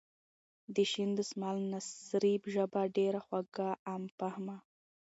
د 0.75 0.77
شین 0.91 1.09
دسمال 1.19 1.57
نثري 1.71 2.33
ژبه 2.53 2.81
ډېره 2.97 3.19
خوږه 3.25 3.69
،عام 3.87 4.03
فهمه. 4.17 4.57